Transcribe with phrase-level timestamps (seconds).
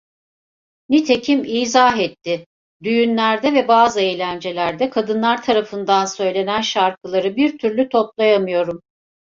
[0.89, 2.47] Nitekim izah etti:
[2.83, 8.81] "Düğünlerde ve bazı eğlencelerde kadınlar tarafından söylenen şarkıları bir türlü toplayamıyorum."